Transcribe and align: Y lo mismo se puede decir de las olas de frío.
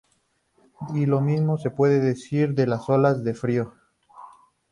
Y 0.95 1.05
lo 1.05 1.21
mismo 1.21 1.59
se 1.59 1.69
puede 1.69 1.99
decir 1.99 2.55
de 2.55 2.65
las 2.65 2.89
olas 2.89 3.23
de 3.23 3.35
frío. 3.35 3.75